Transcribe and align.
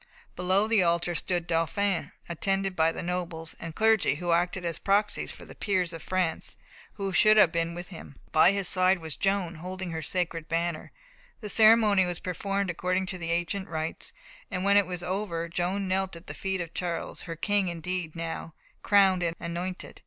Below 0.35 0.67
the 0.67 0.81
altar 0.81 1.13
stood 1.13 1.43
the 1.43 1.47
Dauphin, 1.53 2.11
attended 2.27 2.75
by 2.75 2.91
the 2.91 3.03
nobles 3.03 3.53
and 3.59 3.75
clergy 3.75 4.15
who 4.15 4.31
acted 4.31 4.65
as 4.65 4.79
proxies 4.79 5.31
for 5.31 5.45
the 5.45 5.53
peers 5.53 5.93
of 5.93 6.01
France 6.01 6.57
who 6.93 7.13
should 7.13 7.37
have 7.37 7.51
been 7.51 7.75
with 7.75 7.89
him. 7.89 8.15
By 8.31 8.51
his 8.51 8.67
side 8.67 8.97
was 8.97 9.15
Joan, 9.15 9.53
holding 9.61 9.91
her 9.91 10.01
sacred 10.01 10.49
banner. 10.49 10.91
The 11.41 11.49
ceremony 11.49 12.03
was 12.05 12.17
performed 12.17 12.71
according 12.71 13.05
to 13.13 13.19
the 13.19 13.29
ancient 13.29 13.67
rites, 13.69 14.11
and 14.49 14.63
when 14.63 14.75
it 14.75 14.87
was 14.87 15.03
over, 15.03 15.47
Joan 15.47 15.87
knelt 15.87 16.15
at 16.15 16.25
the 16.25 16.33
feet 16.33 16.61
of 16.61 16.73
Charles, 16.73 17.21
her 17.29 17.35
King 17.35 17.67
indeed 17.67 18.15
now, 18.15 18.55
crowned 18.81 19.21
and 19.21 19.35
anointed. 19.39 19.99